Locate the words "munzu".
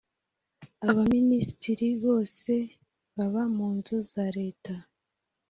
3.55-3.97